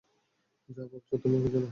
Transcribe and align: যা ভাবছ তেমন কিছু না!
যা 0.69 0.83
ভাবছ 0.91 1.09
তেমন 1.21 1.39
কিছু 1.43 1.57
না! 1.59 1.69